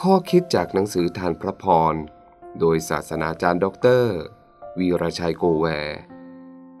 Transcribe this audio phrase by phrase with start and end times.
[0.00, 1.94] ข้อคิดจากหนังสือทานพระพร
[2.60, 4.14] โดยศาสนาจารย์ด็อกเตอร์
[4.78, 5.66] วีรชัยโกแว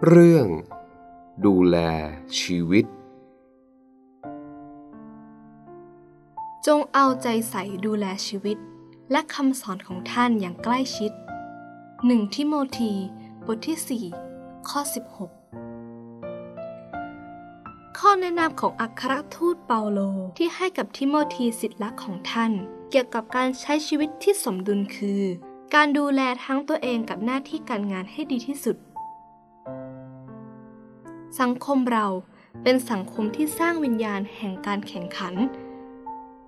[0.06, 0.46] เรื่อง
[1.46, 1.76] ดูแล
[2.40, 2.84] ชีวิต
[6.66, 8.58] จงเอาใจใส่ดูแลชีวิต
[9.10, 11.12] และคำสอนของท่านอย่างใกล้ชิด
[11.76, 12.92] 1 ทิโมธี
[13.46, 14.80] บทที่ 4 ข้อ
[15.26, 15.63] 16
[18.06, 20.00] ข้อแนะนำของอัครทูตเปาโล
[20.38, 22.52] ที่ให้กับทิโมธีสิทธิลักษ์ของท่าน
[22.90, 25.22] เกี่ยวกับการใช้ชีวิตที่สมดุลคือ
[25.74, 28.76] การดูแลทั้งตัวเองกับหน้าที่การงานให้ดีที่สุด
[31.40, 32.06] สังคมเรา
[32.62, 35.34] เป็นสังคมที่สร้างวิญญาณแห่งการแข่งขัน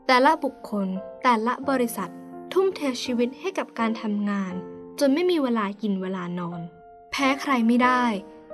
[0.06, 0.86] แต่ละบุคคล
[1.22, 2.10] แต่ละบริษัท
[2.52, 4.54] ทุ่มเทชีวิตให้กับการทำงาน
[5.00, 6.60] จนไม่มีเวลากินเวลานอน
[7.10, 8.04] แพ้ใครไม่ได้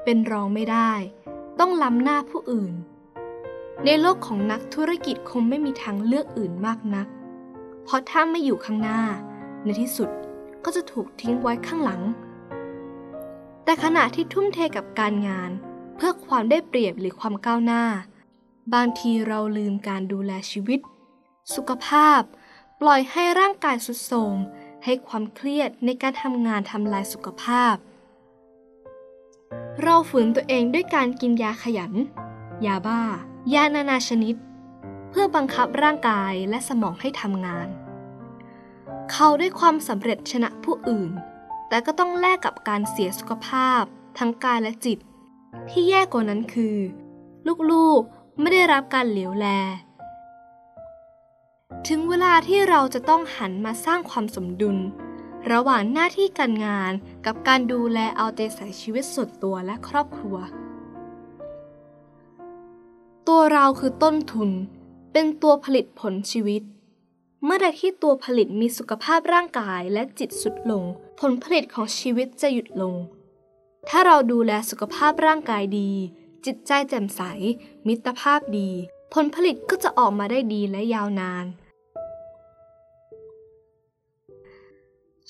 [0.04, 0.92] เป็นรองไม่ได้
[1.60, 2.74] ต้องล้ำหน้าผู้อื่น
[3.86, 7.06] ในโลกของนักธุรกิจคงไม่มีทางเลือกอื่นมากนัก
[7.84, 9.02] เพราะถ้าไม่อยู่ข้างหน้า
[9.64, 10.10] ในที่สุด
[10.64, 12.02] ก็จะถูกทิ้งไว้ข้างหลัง
[13.64, 15.50] แต่ขณะที่ทุ่มเทกับการงาน
[15.96, 17.84] เพื่อความได้เปรียบหรือความก้าวหน้า
[18.74, 20.80] บางทีเราลืมการดูแลชีวิต
[21.54, 22.20] สุขภาพ
[22.80, 24.36] ปล่อยให้ร่างกายสุดโทรม
[24.84, 27.74] ให้ความเครียดในการทำงานทำลายสุขภาพ
[29.82, 31.92] เราฝืนตัวเองด้วยการกินยาขยัน
[32.66, 33.02] ยาบ้า
[33.54, 34.34] ยานานาชนิด
[35.10, 37.68] เพื่อบังคับร่างกายและสมองให้ทำงาน
[39.12, 41.10] เขาได้ความสำเร็จชนะผู้อื่น
[41.68, 43.82] แต่ก็ต้องแลกกับการเสียสุขภาพ
[44.18, 44.98] ทั้งกายและจิต
[45.70, 46.76] ที่แย่กว่านั้นคือ
[47.72, 49.46] ลูกๆไม่ได้รับการเหลียวแล
[51.88, 54.78] ถึงเวลาที่เราจะต้องหันมาสร้างความสมดุล
[55.52, 56.92] ระหว่างหน้าที่การงาน
[57.26, 60.36] กับการดูแลเอาใจใส่ชีวิตส่วนตัวและครอบครัว
[63.34, 64.50] ตัวเราคือต้นทุน
[65.12, 66.62] เป็นตัวผลิตผลชีวิต
[67.44, 70.84] เมื่อใดที่ตัวผลิตมีสุขภาพร่างกายและจิตสุดลง
[71.20, 72.94] ผลผลิตของชีวิตจะหยุดลง
[73.88, 75.90] ถ้าเราดูแลสุขภาพร่างกายดี
[76.46, 77.22] จิตใจแจ่มใส
[77.86, 78.70] มิตรภาพดี
[79.14, 81.46] ผลผลิตก็จะออกมาได้ดีและยาวนาน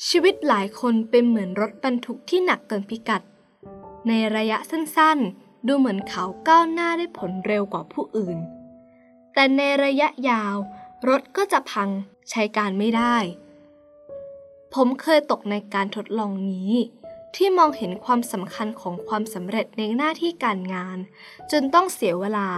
[0.08, 3.22] ชีวิตหลายคนเป็นเหมือนรถบรรทุกที่หนักเกินพิกัด
[4.08, 8.38] ในระยะสั้นๆ ดูเหมือนเขาก้าวหน้าได้ผลเร็วกว่าผู้อื่น
[9.34, 10.56] แต่ในระยะยาว
[11.08, 11.88] รถก็จะพัง
[12.30, 13.16] ใช้การไม่ได้
[14.74, 16.72] ผมเคยตกในการทดลองนี้
[17.36, 20.98] ที่มองเห็นความสำคัญของความสำเร็จในหน้าที่การงาน
[21.50, 22.48] จนต้องเสียเวลา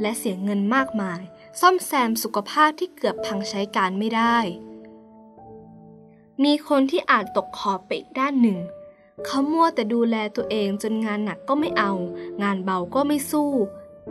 [0.00, 1.20] และเสียเงินมากมาย
[1.60, 4.38] ซ่อมแซมสุขภาพที่เกือบพังใช้การไม่ได้
[6.44, 8.58] มีคนที่อาจตกขอบไปอีกด้านหนึ่ง
[9.26, 11.92] เขามัวแต่ดูแลตัวเองจนงานหนักก็ไม่เอา
[12.42, 13.50] งานเบาก็ไม่สู้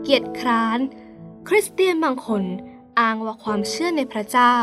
[0.02, 0.80] เกียจคร้าน
[1.48, 2.44] คริสเตียนบางคน
[3.00, 4.56] อ้างว่าความเชื่อในพระเจ้า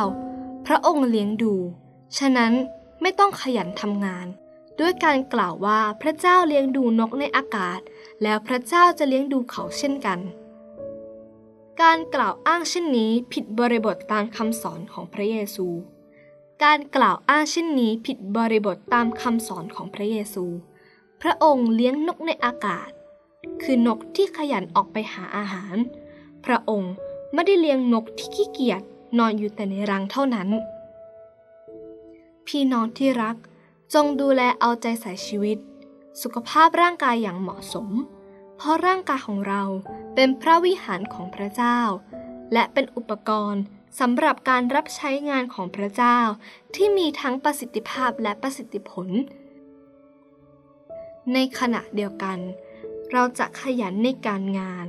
[0.66, 1.54] พระองค์เลี้ยงดู
[2.18, 2.52] ฉะนั้น
[3.00, 4.26] ไม่ต้องขยันทำงาน
[4.80, 7.80] ด้วยการกล่าวว่าพระเจ้าเลี้ยงดูนกในอากาศ
[8.22, 10.18] แล้วพระเจ้าจะเลี้ยงดูเขาเช่นกัน
[11.82, 15.66] การกล่าวอ้างเช่นนี้ผิดบริบทตามคำสอนของพระเยซู
[16.64, 20.44] การกล่าวอ้างเช่นนี้ผิดบริบทตามคำสอนของพระเยซู
[21.22, 22.90] พระองค์เลี้ยงนกในอากาศ
[23.62, 25.76] คือนกที่ขยันออกไปหาอาหาร
[26.44, 26.92] พระองค์
[27.34, 28.82] ไม่ได้เลี้ยงนกที่ขี้เกียจ
[29.18, 30.48] นอนอยู่แต่ในรังเท่านั้น
[32.46, 33.36] พี่น้องที่รัก
[33.94, 35.58] จงดูแลเอาใจใส่ชีวิต
[36.22, 37.88] สุขภาพร่างกายอย่างเหมาะสม
[38.56, 39.62] เพราะร่างกายของเรา
[40.14, 41.78] เป็นพระวิหารของพระเจ้า
[42.52, 43.62] และเป็นอุปกรณ์
[44.00, 46.18] สำหรับการรับใช้งานของพระเจ้า
[46.74, 49.08] ที่มีทั้งประสิทธิภาพและประสิทธิผล
[51.32, 52.38] ในขณะเดียวกัน
[53.12, 54.86] เราจะขยันในการงาน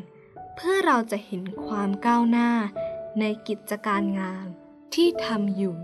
[0.55, 2.51] เพื่อเราจะเห็นความก้าวหน้า
[3.19, 4.45] ในกิจการงาน
[4.93, 5.75] ที่ทำอยู่